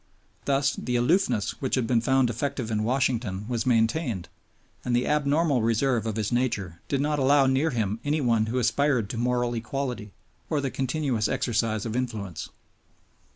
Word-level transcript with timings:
Thus 0.45 0.75
the 0.75 0.95
aloofness 0.95 1.61
which 1.61 1.75
had 1.75 1.85
been 1.85 2.01
found 2.01 2.31
effective 2.31 2.71
in 2.71 2.83
Washington 2.83 3.47
was 3.47 3.67
maintained, 3.67 4.29
and 4.83 4.95
the 4.95 5.05
abnormal 5.05 5.61
reserve 5.61 6.07
of 6.07 6.15
his 6.15 6.31
nature 6.31 6.81
did 6.87 6.99
not 7.01 7.19
allow 7.19 7.45
near 7.45 7.69
him 7.69 7.99
any 8.03 8.19
one 8.19 8.47
who 8.47 8.57
aspired 8.57 9.11
to 9.11 9.17
moral 9.19 9.53
equality 9.53 10.11
or 10.49 10.59
the 10.59 10.71
continuous 10.71 11.27
exercise 11.27 11.85
of 11.85 11.95
influence. 11.95 12.49